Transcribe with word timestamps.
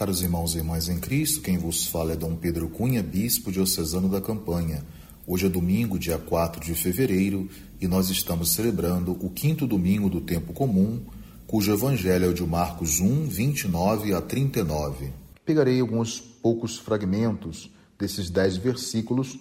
Caros 0.00 0.22
irmãos 0.22 0.54
e 0.54 0.56
irmãs 0.56 0.88
em 0.88 0.98
Cristo, 0.98 1.42
quem 1.42 1.58
vos 1.58 1.86
fala 1.86 2.14
é 2.14 2.16
Dom 2.16 2.34
Pedro 2.34 2.70
Cunha, 2.70 3.02
bispo 3.02 3.52
diocesano 3.52 4.08
da 4.08 4.18
Campanha. 4.18 4.82
Hoje 5.26 5.44
é 5.44 5.48
domingo, 5.50 5.98
dia 5.98 6.16
4 6.16 6.58
de 6.58 6.74
fevereiro, 6.74 7.50
e 7.78 7.86
nós 7.86 8.08
estamos 8.08 8.54
celebrando 8.54 9.12
o 9.20 9.28
quinto 9.28 9.66
domingo 9.66 10.08
do 10.08 10.22
tempo 10.22 10.54
comum, 10.54 11.02
cujo 11.46 11.70
evangelho 11.70 12.24
é 12.24 12.28
o 12.28 12.32
de 12.32 12.42
Marcos 12.42 12.98
1, 12.98 13.26
29 13.26 14.14
a 14.14 14.22
39. 14.22 15.12
Pegarei 15.44 15.78
alguns 15.82 16.18
poucos 16.18 16.78
fragmentos 16.78 17.70
desses 17.98 18.30
dez 18.30 18.56
versículos 18.56 19.38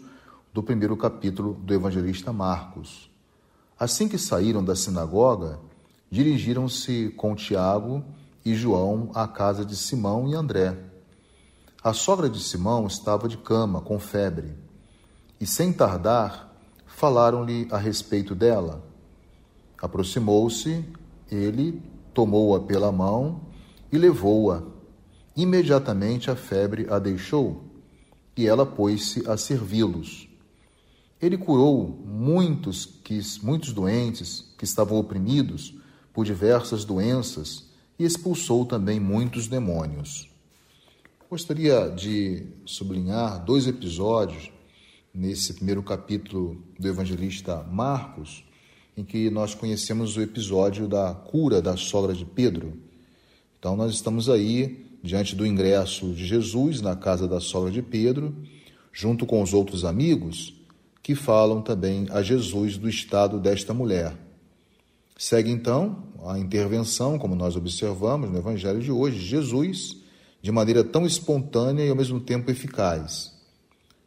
do 0.53 0.61
primeiro 0.61 0.97
capítulo 0.97 1.53
do 1.53 1.73
evangelista 1.73 2.33
Marcos. 2.33 3.09
Assim 3.79 4.09
que 4.09 4.17
saíram 4.17 4.61
da 4.61 4.75
sinagoga, 4.75 5.57
dirigiram-se 6.11 7.13
com 7.15 7.33
Tiago 7.33 8.03
e 8.45 8.55
João 8.55 9.11
à 9.13 9.27
casa 9.27 9.65
de 9.65 9.75
Simão 9.75 10.27
e 10.29 10.35
André. 10.35 10.77
A 11.83 11.93
sogra 11.93 12.29
de 12.29 12.39
Simão 12.39 12.87
estava 12.87 13.27
de 13.27 13.37
cama, 13.37 13.81
com 13.81 13.99
febre, 13.99 14.53
e 15.39 15.45
sem 15.45 15.71
tardar, 15.71 16.53
falaram-lhe 16.85 17.67
a 17.71 17.77
respeito 17.77 18.35
dela. 18.35 18.83
Aproximou-se, 19.81 20.83
ele 21.31 21.81
tomou-a 22.13 22.59
pela 22.59 22.91
mão 22.91 23.41
e 23.91 23.97
levou-a. 23.97 24.63
Imediatamente 25.37 26.29
a 26.29 26.35
febre 26.35 26.85
a 26.89 26.99
deixou, 26.99 27.63
e 28.35 28.45
ela 28.45 28.65
pôs-se 28.65 29.29
a 29.29 29.37
servi-los. 29.37 30.27
Ele 31.21 31.37
curou 31.37 32.01
muitos, 32.05 32.85
que, 32.85 33.21
muitos 33.41 33.71
doentes 33.71 34.53
que 34.57 34.65
estavam 34.65 34.97
oprimidos 34.97 35.77
por 36.13 36.25
diversas 36.25 36.83
doenças 36.83 37.68
e 37.99 38.05
expulsou 38.05 38.65
também 38.65 38.99
muitos 38.99 39.47
demônios. 39.47 40.29
Gostaria 41.29 41.89
de 41.89 42.47
sublinhar 42.65 43.43
dois 43.43 43.67
episódios 43.67 44.49
nesse 45.13 45.53
primeiro 45.53 45.83
capítulo 45.83 46.63
do 46.79 46.87
evangelista 46.87 47.61
Marcos, 47.63 48.43
em 48.95 49.03
que 49.03 49.29
nós 49.29 49.53
conhecemos 49.53 50.15
o 50.15 50.21
episódio 50.21 50.87
da 50.87 51.13
cura 51.13 51.61
da 51.61 51.75
sogra 51.75 52.13
de 52.13 52.25
Pedro. 52.25 52.73
Então, 53.59 53.75
nós 53.75 53.93
estamos 53.93 54.29
aí 54.29 54.87
diante 55.03 55.35
do 55.35 55.45
ingresso 55.45 56.13
de 56.13 56.25
Jesus 56.25 56.81
na 56.81 56.95
casa 56.95 57.27
da 57.27 57.39
sogra 57.39 57.69
de 57.69 57.81
Pedro, 57.81 58.35
junto 58.91 59.25
com 59.25 59.41
os 59.41 59.53
outros 59.53 59.85
amigos 59.85 60.55
que 61.03 61.15
falam 61.15 61.61
também 61.61 62.07
a 62.09 62.21
Jesus 62.21 62.77
do 62.77 62.89
estado 62.89 63.39
desta 63.39 63.73
mulher. 63.73 64.28
Segue 65.19 65.51
então 65.51 66.01
a 66.25 66.39
intervenção, 66.39 67.19
como 67.19 67.35
nós 67.35 67.57
observamos 67.57 68.31
no 68.31 68.37
Evangelho 68.37 68.79
de 68.79 68.89
hoje, 68.89 69.19
Jesus, 69.19 69.97
de 70.41 70.49
maneira 70.49 70.81
tão 70.81 71.05
espontânea 71.05 71.83
e 71.83 71.89
ao 71.89 71.95
mesmo 71.95 72.21
tempo 72.21 72.49
eficaz. 72.49 73.33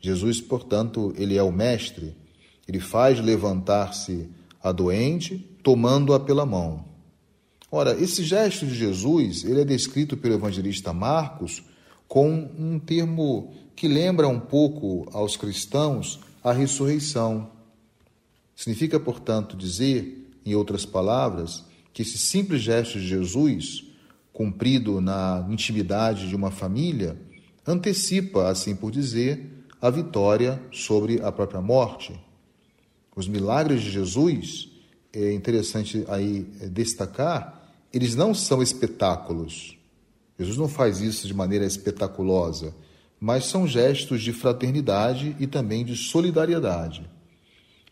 Jesus, 0.01 0.41
portanto, 0.41 1.13
ele 1.19 1.37
é 1.37 1.43
o 1.43 1.53
mestre, 1.53 2.17
ele 2.67 2.81
faz 2.81 3.21
levantar-se 3.21 4.27
a 4.63 4.73
doente, 4.73 5.37
tomando-a 5.63 6.19
pela 6.19 6.47
mão. 6.47 6.87
Ora, 7.71 7.93
esse 8.03 8.25
gesto 8.25 8.65
de 8.65 8.75
Jesus, 8.75 9.45
ele 9.45 9.61
é 9.61 9.67
descrito 9.67 10.17
pelo 10.17 10.37
evangelista 10.37 10.95
Marcos 10.95 11.63
com 12.09 12.51
um 12.59 12.79
termo 12.79 13.53
que 13.77 13.87
lembra 13.87 14.27
um 14.27 14.41
pouco 14.41 15.07
aos 15.13 15.37
cristãos 15.37 16.21
a 16.43 16.55
ressurreição. 16.55 17.51
Significa, 18.57 18.99
portanto, 18.99 19.55
dizer 19.59 20.23
em 20.45 20.55
outras 20.55 20.85
palavras, 20.85 21.65
que 21.93 22.03
esse 22.03 22.19
simples 22.19 22.63
gesto 22.63 22.99
de 22.99 23.07
Jesus, 23.07 23.85
cumprido 24.33 25.01
na 25.01 25.47
intimidade 25.51 26.29
de 26.29 26.35
uma 26.35 26.51
família, 26.51 27.17
antecipa, 27.67 28.49
assim 28.49 28.75
por 28.75 28.91
dizer, 28.91 29.51
a 29.81 29.91
vitória 29.91 30.63
sobre 30.71 31.21
a 31.23 31.31
própria 31.31 31.61
morte. 31.61 32.19
Os 33.15 33.29
milagres 33.29 33.83
de 33.83 33.91
Jesus, 33.91 34.69
é 35.13 35.33
interessante 35.33 36.05
aí 36.09 36.47
é, 36.61 36.69
destacar, 36.69 37.71
eles 37.93 38.15
não 38.15 38.33
são 38.33 38.63
espetáculos. 38.63 39.77
Jesus 40.39 40.57
não 40.57 40.69
faz 40.69 41.01
isso 41.01 41.27
de 41.27 41.35
maneira 41.35 41.67
espetaculosa, 41.67 42.75
mas 43.21 43.45
são 43.45 43.67
gestos 43.67 44.23
de 44.23 44.33
fraternidade 44.33 45.37
e 45.39 45.47
também 45.47 45.85
de 45.85 45.95
solidariedade. 45.95 47.09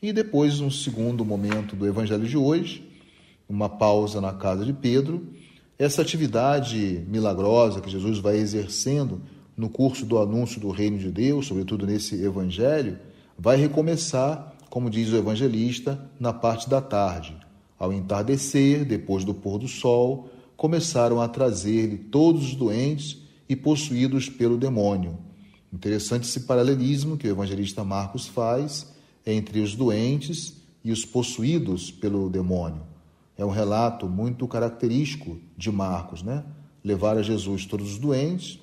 E 0.03 0.15
depois, 0.15 0.61
um 0.61 0.71
segundo 0.71 1.27
momento 1.27 1.77
do 1.77 1.87
evangelho 1.87 2.27
de 2.27 2.37
hoje, 2.37 2.89
uma 3.47 3.69
pausa 3.69 4.19
na 4.19 4.33
casa 4.33 4.65
de 4.65 4.73
Pedro, 4.73 5.27
essa 5.79 6.01
atividade 6.01 7.05
milagrosa 7.07 7.83
que 7.83 7.91
Jesus 7.91 8.19
vai 8.19 8.37
exercendo 8.37 9.21
no 9.55 9.69
curso 9.69 10.07
do 10.07 10.19
anúncio 10.19 10.59
do 10.59 10.71
reino 10.71 10.97
de 10.97 11.11
Deus, 11.11 11.47
sobretudo 11.47 11.87
nesse 11.87 12.15
evangelho, 12.23 12.99
vai 13.39 13.59
recomeçar, 13.59 14.55
como 14.71 14.89
diz 14.89 15.11
o 15.11 15.17
evangelista, 15.17 16.01
na 16.19 16.33
parte 16.33 16.71
da 16.71 16.81
tarde. 16.81 17.37
Ao 17.79 17.93
entardecer, 17.93 18.87
depois 18.87 19.23
do 19.23 19.35
pôr 19.35 19.59
do 19.59 19.69
sol, 19.69 20.31
começaram 20.57 21.21
a 21.21 21.29
trazer-lhe 21.29 21.99
todos 21.99 22.45
os 22.45 22.55
doentes 22.55 23.19
e 23.47 23.55
possuídos 23.55 24.31
pelo 24.31 24.57
demônio. 24.57 25.19
Interessante 25.71 26.25
esse 26.27 26.41
paralelismo 26.41 27.19
que 27.19 27.29
o 27.29 27.31
evangelista 27.31 27.85
Marcos 27.85 28.27
faz 28.27 28.99
entre 29.27 29.61
os 29.61 29.75
doentes 29.75 30.55
e 30.85 30.91
os 30.91 31.05
possuídos 31.05 31.91
pelo 31.91 32.29
demônio. 32.31 32.83
É 33.37 33.45
um 33.45 33.51
relato 33.51 34.09
muito 34.09 34.47
característico 34.47 35.39
de 35.57 35.71
Marcos, 35.71 36.23
né? 36.23 36.45
Levar 36.85 37.17
a 37.17 37.23
Jesus 37.23 37.67
todos 37.67 37.93
os 37.93 37.99
doentes 37.99 38.59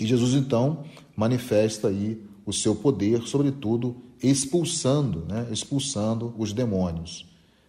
e 0.00 0.06
Jesus 0.06 0.34
então 0.34 0.84
manifesta 1.16 1.88
aí 1.88 2.20
o 2.44 2.52
seu 2.52 2.74
poder, 2.74 3.22
sobretudo 3.22 3.96
expulsando, 4.22 5.24
né? 5.28 5.48
Expulsando 5.50 6.34
os 6.38 6.52
demônios. 6.52 7.26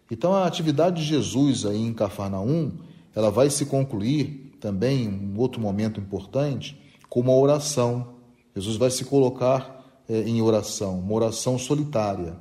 Então 0.09 0.33
a 0.33 0.45
atividade 0.45 1.01
de 1.01 1.07
Jesus 1.07 1.65
aí 1.65 1.81
em 1.81 1.93
Cafarnaum, 1.93 2.71
ela 3.15 3.29
vai 3.29 3.49
se 3.49 3.65
concluir 3.65 4.55
também 4.59 5.07
um 5.07 5.37
outro 5.37 5.61
momento 5.61 5.99
importante 5.99 6.79
com 7.09 7.19
uma 7.19 7.33
oração. 7.33 8.15
Jesus 8.55 8.77
vai 8.77 8.89
se 8.89 9.05
colocar 9.05 9.76
é, 10.09 10.21
em 10.21 10.41
oração, 10.41 10.99
uma 10.99 11.13
oração 11.13 11.57
solitária, 11.57 12.37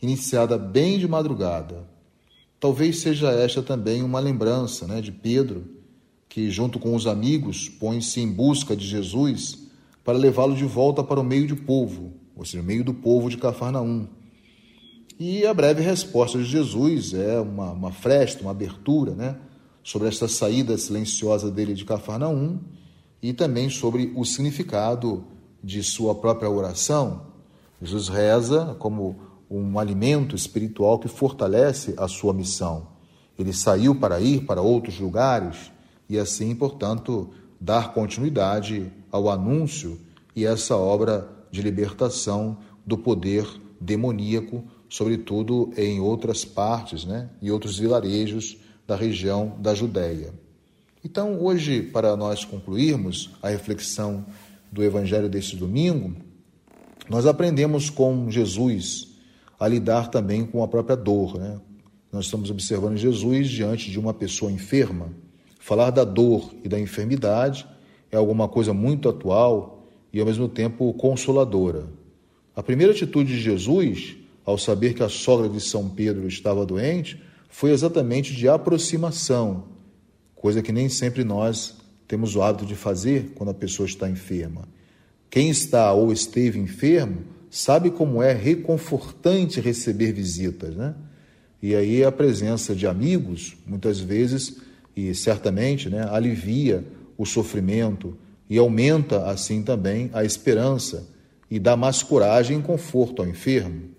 iniciada 0.00 0.58
bem 0.58 0.98
de 0.98 1.08
madrugada. 1.08 1.88
Talvez 2.60 3.00
seja 3.00 3.30
esta 3.30 3.62
também 3.62 4.02
uma 4.02 4.20
lembrança 4.20 4.86
né, 4.86 5.00
de 5.00 5.12
Pedro, 5.12 5.64
que, 6.28 6.50
junto 6.50 6.78
com 6.78 6.94
os 6.94 7.06
amigos, 7.06 7.68
põe-se 7.68 8.20
em 8.20 8.30
busca 8.30 8.76
de 8.76 8.86
Jesus 8.86 9.66
para 10.04 10.18
levá-lo 10.18 10.54
de 10.54 10.64
volta 10.64 11.02
para 11.02 11.20
o 11.20 11.24
meio 11.24 11.48
do 11.48 11.56
povo, 11.56 12.12
ou 12.36 12.44
seja, 12.44 12.62
o 12.62 12.66
meio 12.66 12.84
do 12.84 12.94
povo 12.94 13.30
de 13.30 13.36
Cafarnaum. 13.36 14.06
E 15.18 15.46
a 15.46 15.54
breve 15.54 15.82
resposta 15.82 16.38
de 16.38 16.44
Jesus 16.44 17.14
é 17.14 17.40
uma, 17.40 17.72
uma 17.72 17.90
fresta, 17.90 18.42
uma 18.42 18.50
abertura 18.50 19.14
né, 19.14 19.36
sobre 19.82 20.08
esta 20.08 20.28
saída 20.28 20.76
silenciosa 20.76 21.50
dele 21.50 21.72
de 21.72 21.84
Cafarnaum 21.84 22.58
e 23.22 23.32
também 23.32 23.70
sobre 23.70 24.12
o 24.14 24.24
significado 24.24 25.24
de 25.66 25.82
sua 25.82 26.14
própria 26.14 26.48
oração, 26.48 27.22
Jesus 27.82 28.08
reza 28.08 28.76
como 28.78 29.16
um 29.50 29.80
alimento 29.80 30.36
espiritual 30.36 30.96
que 30.96 31.08
fortalece 31.08 31.92
a 31.96 32.06
sua 32.06 32.32
missão. 32.32 32.86
Ele 33.36 33.52
saiu 33.52 33.92
para 33.92 34.20
ir 34.20 34.46
para 34.46 34.62
outros 34.62 35.00
lugares 35.00 35.72
e 36.08 36.20
assim, 36.20 36.54
portanto, 36.54 37.30
dar 37.60 37.92
continuidade 37.92 38.92
ao 39.10 39.28
anúncio 39.28 39.98
e 40.36 40.46
essa 40.46 40.76
obra 40.76 41.28
de 41.50 41.62
libertação 41.62 42.58
do 42.86 42.96
poder 42.96 43.44
demoníaco, 43.80 44.62
sobretudo 44.88 45.72
em 45.76 45.98
outras 45.98 46.44
partes, 46.44 47.04
né, 47.04 47.28
e 47.42 47.50
outros 47.50 47.76
vilarejos 47.76 48.56
da 48.86 48.94
região 48.94 49.56
da 49.58 49.74
Judéia. 49.74 50.32
Então, 51.04 51.40
hoje, 51.40 51.82
para 51.82 52.16
nós 52.16 52.44
concluirmos 52.44 53.30
a 53.42 53.48
reflexão 53.48 54.24
do 54.76 54.84
Evangelho 54.84 55.26
deste 55.26 55.56
domingo, 55.56 56.14
nós 57.08 57.24
aprendemos 57.24 57.88
com 57.88 58.30
Jesus 58.30 59.16
a 59.58 59.66
lidar 59.66 60.10
também 60.10 60.44
com 60.44 60.62
a 60.62 60.68
própria 60.68 60.94
dor. 60.94 61.38
Né? 61.38 61.58
Nós 62.12 62.26
estamos 62.26 62.50
observando 62.50 62.98
Jesus 62.98 63.48
diante 63.48 63.90
de 63.90 63.98
uma 63.98 64.12
pessoa 64.12 64.52
enferma. 64.52 65.08
Falar 65.58 65.90
da 65.90 66.04
dor 66.04 66.54
e 66.62 66.68
da 66.68 66.78
enfermidade 66.78 67.66
é 68.12 68.18
alguma 68.18 68.48
coisa 68.48 68.74
muito 68.74 69.08
atual 69.08 69.88
e 70.12 70.20
ao 70.20 70.26
mesmo 70.26 70.46
tempo 70.46 70.92
consoladora. 70.92 71.86
A 72.54 72.62
primeira 72.62 72.92
atitude 72.92 73.34
de 73.34 73.40
Jesus, 73.40 74.16
ao 74.44 74.58
saber 74.58 74.92
que 74.92 75.02
a 75.02 75.08
sogra 75.08 75.48
de 75.48 75.60
São 75.60 75.88
Pedro 75.88 76.28
estava 76.28 76.66
doente, 76.66 77.20
foi 77.48 77.70
exatamente 77.70 78.34
de 78.34 78.46
aproximação, 78.46 79.68
coisa 80.34 80.60
que 80.60 80.70
nem 80.70 80.90
sempre 80.90 81.24
nós 81.24 81.85
temos 82.06 82.36
o 82.36 82.42
hábito 82.42 82.66
de 82.66 82.74
fazer 82.74 83.32
quando 83.34 83.50
a 83.50 83.54
pessoa 83.54 83.86
está 83.86 84.08
enferma. 84.08 84.68
Quem 85.28 85.50
está 85.50 85.92
ou 85.92 86.12
esteve 86.12 86.58
enfermo 86.58 87.24
sabe 87.50 87.90
como 87.90 88.22
é 88.22 88.32
reconfortante 88.32 89.60
receber 89.60 90.12
visitas, 90.12 90.74
né? 90.74 90.94
E 91.62 91.74
aí 91.74 92.04
a 92.04 92.12
presença 92.12 92.74
de 92.74 92.86
amigos, 92.86 93.56
muitas 93.66 93.98
vezes 93.98 94.58
e 94.94 95.14
certamente, 95.14 95.90
né, 95.90 96.06
alivia 96.10 96.84
o 97.18 97.26
sofrimento 97.26 98.16
e 98.48 98.56
aumenta 98.58 99.26
assim 99.26 99.62
também 99.62 100.10
a 100.12 100.24
esperança 100.24 101.08
e 101.50 101.58
dá 101.58 101.76
mais 101.76 102.02
coragem 102.02 102.58
e 102.58 102.62
conforto 102.62 103.22
ao 103.22 103.28
enfermo. 103.28 103.90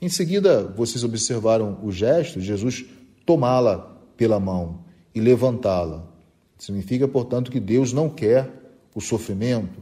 Em 0.00 0.08
seguida, 0.08 0.62
vocês 0.62 1.04
observaram 1.04 1.78
o 1.82 1.92
gesto, 1.92 2.40
Jesus 2.40 2.84
tomá-la 3.26 3.98
pela 4.16 4.40
mão 4.40 4.84
e 5.14 5.20
levantá-la. 5.20 6.09
Significa, 6.60 7.08
portanto, 7.08 7.50
que 7.50 7.58
Deus 7.58 7.90
não 7.90 8.10
quer 8.10 8.50
o 8.94 9.00
sofrimento, 9.00 9.80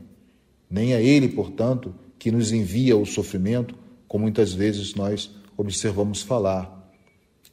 nem 0.71 0.95
é 0.95 1.03
Ele, 1.03 1.29
portanto, 1.29 1.93
que 2.17 2.31
nos 2.31 2.53
envia 2.53 2.97
o 2.97 3.05
sofrimento, 3.05 3.75
como 4.07 4.23
muitas 4.23 4.53
vezes 4.55 4.95
nós 4.95 5.29
observamos 5.57 6.23
falar. 6.23 6.89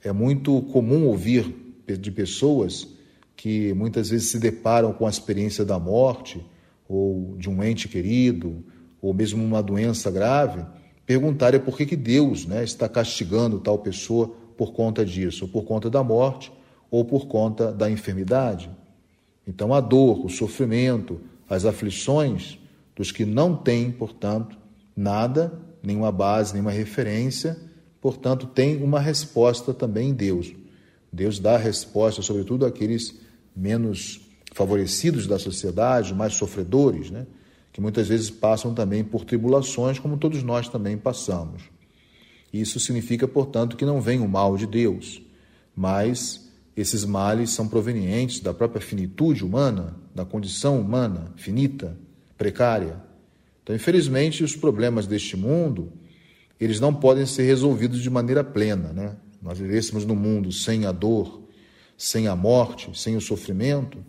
É 0.04 0.12
muito 0.12 0.62
comum 0.72 1.08
ouvir 1.08 1.52
de 1.88 2.12
pessoas 2.12 2.88
que 3.36 3.74
muitas 3.74 4.10
vezes 4.10 4.30
se 4.30 4.38
deparam 4.38 4.94
com 4.94 5.08
a 5.08 5.10
experiência 5.10 5.66
da 5.66 5.80
morte 5.80 6.46
ou 6.88 7.36
de 7.36 7.50
um 7.50 7.64
ente 7.64 7.88
querido 7.88 8.64
ou 9.02 9.12
mesmo 9.12 9.44
uma 9.44 9.64
doença 9.64 10.12
grave, 10.12 10.64
perguntarem 11.04 11.60
por 11.60 11.76
que, 11.76 11.88
que 11.88 11.96
Deus 11.96 12.46
né, 12.46 12.64
está 12.64 12.88
castigando 12.88 13.60
tal 13.60 13.80
pessoa 13.80 14.36
por 14.56 14.72
conta 14.72 15.04
disso, 15.04 15.46
ou 15.46 15.50
por 15.52 15.64
conta 15.64 15.90
da 15.90 16.04
morte, 16.04 16.52
ou 16.92 17.04
por 17.04 17.26
conta 17.26 17.72
da 17.72 17.90
enfermidade. 17.90 18.70
Então, 19.48 19.74
a 19.74 19.80
dor, 19.80 20.26
o 20.26 20.30
sofrimento, 20.30 21.20
as 21.50 21.66
aflições 21.66 22.58
dos 22.96 23.12
que 23.12 23.26
não 23.26 23.56
têm, 23.56 23.92
portanto, 23.92 24.58
nada, 24.96 25.60
nenhuma 25.84 26.12
base, 26.12 26.54
nenhuma 26.54 26.72
referência, 26.72 27.58
portanto, 28.02 28.48
tem 28.48 28.82
uma 28.82 29.00
resposta 29.00 29.74
também 29.74 30.10
em 30.10 30.14
Deus. 30.14 30.54
Deus 31.12 31.40
dá 31.40 31.58
resposta, 31.58 32.22
sobretudo 32.22 32.66
àqueles 32.66 33.16
menos 33.56 34.22
favorecidos 34.54 35.28
da 35.28 35.38
sociedade, 35.38 36.14
mais 36.14 36.34
sofredores, 36.34 37.12
né? 37.12 37.26
que 37.72 37.82
muitas 37.82 38.08
vezes 38.08 38.30
passam 38.30 38.74
também 38.74 39.04
por 39.04 39.26
tribulações, 39.26 40.00
como 40.00 40.18
todos 40.18 40.42
nós 40.44 40.70
também 40.70 40.98
passamos. 40.98 41.64
Isso 42.54 42.80
significa, 42.80 43.28
portanto, 43.28 43.76
que 43.76 43.86
não 43.86 44.00
vem 44.00 44.22
o 44.22 44.28
mal 44.30 44.56
de 44.56 44.66
Deus, 44.66 45.22
mas 45.76 46.45
esses 46.76 47.06
males 47.06 47.52
são 47.52 47.68
provenientes 47.68 48.40
da 48.40 48.54
própria 48.54 48.82
finitude 48.82 49.44
humana, 49.44 49.96
da 50.14 50.26
condição 50.26 50.80
humana 50.80 51.32
finita, 51.38 51.98
precária. 52.38 53.02
Então, 53.64 53.76
infelizmente, 53.76 54.44
os 54.44 54.56
problemas 54.56 55.08
deste 55.08 55.38
mundo, 55.38 55.92
eles 56.60 56.80
não 56.80 56.94
podem 56.94 57.26
ser 57.26 57.44
resolvidos 57.44 58.02
de 58.02 58.10
maneira 58.10 58.44
plena, 58.44 58.92
né? 58.92 59.16
Nós 59.42 59.58
vivêssemos 59.58 60.06
no 60.06 60.16
mundo 60.16 60.52
sem 60.52 60.86
a 60.86 60.92
dor, 60.92 61.44
sem 61.98 62.28
a 62.28 62.36
morte, 62.36 62.90
sem 63.00 63.16
o 63.16 63.22
sofrimento, 63.22 64.04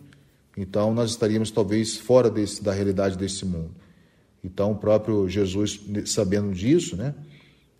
então 0.57 0.93
nós 0.93 1.11
estaríamos 1.11 1.51
talvez 1.51 1.95
fora 1.95 2.29
desse, 2.29 2.63
da 2.63 2.73
realidade 2.73 3.17
desse 3.17 3.45
mundo. 3.45 3.71
Então 4.43 4.71
o 4.71 4.75
próprio 4.75 5.29
Jesus, 5.29 5.79
sabendo 6.05 6.51
disso, 6.51 6.95
né, 6.95 7.13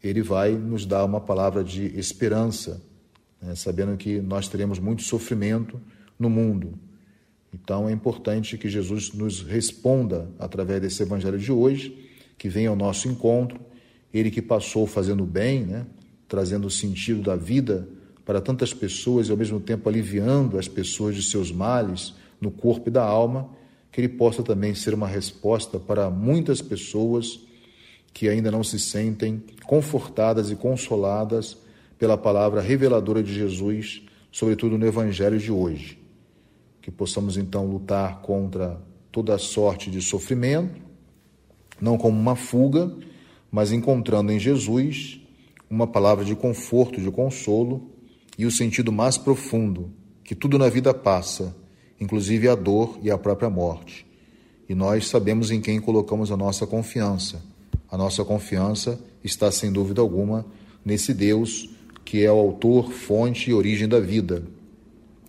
ele 0.04 0.22
vai 0.22 0.52
nos 0.52 0.86
dar 0.86 1.04
uma 1.04 1.20
palavra 1.20 1.64
de 1.64 1.88
esperança, 1.98 2.82
né, 3.42 3.56
sabendo 3.56 3.96
que 3.98 4.20
nós 4.22 4.48
teremos 4.48 4.80
muito 4.80 5.04
sofrimento 5.04 5.80
no 6.18 6.30
mundo. 6.30 6.78
Então 7.54 7.88
é 7.88 7.92
importante 7.92 8.58
que 8.58 8.70
Jesus 8.70 9.14
nos 9.14 9.42
responda 9.42 10.30
através 10.38 10.82
desse 10.82 11.02
evangelho 11.02 11.40
de 11.40 11.52
hoje, 11.52 12.10
que 12.38 12.50
venha 12.50 12.70
ao 12.70 12.76
nosso 12.76 13.08
encontro, 13.08 13.60
ele 14.14 14.30
que 14.32 14.42
passou 14.42 14.86
fazendo 14.86 15.26
bem, 15.26 15.66
né, 15.66 15.86
trazendo 16.28 16.68
o 16.68 16.72
sentido 16.72 17.22
da 17.22 17.36
vida 17.36 17.88
para 18.26 18.42
tantas 18.42 18.74
pessoas 18.74 19.28
e 19.28 19.32
ao 19.32 19.38
mesmo 19.38 19.60
tempo 19.60 19.88
aliviando 19.88 20.58
as 20.58 20.68
pessoas 20.68 21.16
de 21.16 21.24
seus 21.24 21.52
males 21.52 22.14
no 22.40 22.52
corpo 22.52 22.90
e 22.90 22.92
da 22.92 23.04
alma, 23.04 23.50
que 23.92 24.02
ele 24.02 24.10
possa 24.10 24.44
também 24.44 24.76
ser 24.76 24.94
uma 24.94 25.08
resposta 25.08 25.80
para 25.80 26.10
muitas 26.10 26.62
pessoas 26.62 27.40
que 28.14 28.28
ainda 28.28 28.52
não 28.52 28.64
se 28.64 28.80
sentem 28.80 29.44
confortadas 29.66 30.52
e 30.52 30.56
consoladas 30.56 31.58
pela 31.98 32.18
palavra 32.18 32.62
reveladora 32.62 33.24
de 33.24 33.34
Jesus, 33.34 34.02
sobretudo 34.32 34.78
no 34.78 34.86
Evangelho 34.86 35.40
de 35.40 35.52
hoje. 35.52 36.00
Que 36.82 36.92
possamos 36.92 37.38
então 37.38 37.66
lutar 37.66 38.22
contra 38.22 38.80
toda 39.12 39.38
sorte 39.38 39.90
de 39.90 40.02
sofrimento, 40.02 40.82
não 41.82 41.98
como 41.98 42.18
uma 42.18 42.36
fuga, 42.36 42.92
mas 43.52 43.72
encontrando 43.72 44.32
em 44.32 44.40
Jesus 44.40 45.20
uma 45.70 45.88
palavra 45.88 46.24
de 46.24 46.36
conforto, 46.36 47.02
de 47.02 47.12
consolo 47.12 47.90
e 48.38 48.46
o 48.46 48.52
sentido 48.52 48.92
mais 48.92 49.18
profundo 49.18 49.92
que 50.24 50.36
tudo 50.36 50.58
na 50.58 50.70
vida 50.70 50.94
passa 50.94 51.56
inclusive 52.00 52.48
a 52.48 52.56
dor 52.56 52.98
e 53.02 53.10
a 53.10 53.18
própria 53.18 53.50
morte. 53.50 54.06
E 54.70 54.76
nós 54.76 55.08
sabemos 55.08 55.52
em 55.52 55.62
quem 55.62 55.80
colocamos 55.80 56.32
a 56.32 56.38
nossa 56.38 56.68
confiança. 56.68 57.42
A 57.90 57.98
nossa 57.98 58.24
confiança 58.24 59.00
está, 59.24 59.52
sem 59.52 59.72
dúvida 59.72 60.02
alguma, 60.02 60.46
nesse 60.84 61.14
Deus 61.14 61.70
que 62.08 62.24
é 62.24 62.32
o 62.32 62.40
autor, 62.40 62.94
fonte 62.94 63.50
e 63.50 63.54
origem 63.54 63.86
da 63.86 64.00
vida. 64.00 64.42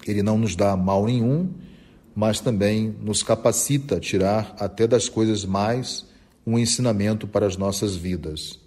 Ele 0.07 0.23
não 0.23 0.39
nos 0.39 0.55
dá 0.55 0.77
mal 0.77 1.07
nenhum, 1.07 1.51
mas 2.15 2.39
também 2.39 2.95
nos 3.03 3.21
capacita 3.21 3.97
a 3.97 4.01
tirar 4.01 4.55
até 4.61 4.87
das 4.87 5.09
coisas 5.09 5.45
mais 5.45 6.07
um 6.47 6.57
ensinamento 6.57 7.27
para 7.27 7.49
as 7.49 7.57
nossas 7.57 7.97
vidas. 7.97 8.61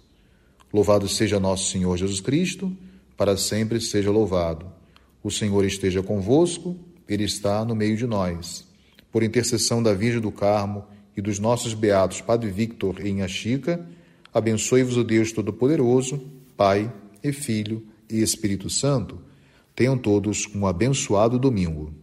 Louvado 0.70 1.08
seja 1.08 1.40
nosso 1.40 1.70
Senhor 1.70 1.96
Jesus 1.96 2.20
Cristo, 2.20 2.70
para 3.16 3.34
sempre 3.38 3.80
seja 3.80 4.10
louvado. 4.10 4.66
O 5.24 5.30
Senhor 5.30 5.64
esteja 5.64 6.02
convosco 6.02 6.76
ele 7.08 7.24
está 7.24 7.64
no 7.64 7.74
meio 7.74 7.96
de 7.96 8.06
nós. 8.06 8.68
Por 9.10 9.22
intercessão 9.22 9.82
da 9.82 9.94
Virgem 9.94 10.20
do 10.20 10.30
Carmo 10.30 10.84
e 11.16 11.22
dos 11.22 11.38
nossos 11.38 11.72
beatos 11.72 12.20
Padre 12.20 12.50
Victor 12.50 13.00
e 13.00 13.08
Inha 13.08 13.26
Chica, 13.26 13.88
abençoe-vos 14.34 14.98
o 14.98 15.04
Deus 15.04 15.32
Todo-Poderoso, 15.32 16.22
Pai 16.58 16.92
e 17.24 17.32
Filho 17.32 17.90
e 18.12 18.22
Espírito 18.22 18.68
Santo. 18.68 19.18
Tenham 19.74 19.96
todos 19.96 20.48
um 20.54 20.66
abençoado 20.66 21.38
domingo. 21.38 22.01